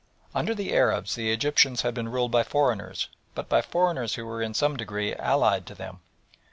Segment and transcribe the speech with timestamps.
[0.33, 4.41] Under the Arabs the Egyptians had been ruled by foreigners, but by foreigners who were
[4.41, 5.99] in some degree allied to them.